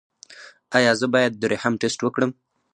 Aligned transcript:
ایا 0.77 0.91
زه 0.99 1.07
باید 1.13 1.33
د 1.37 1.43
رحم 1.51 1.73
ټسټ 1.81 1.99
وکړم؟ 2.03 2.31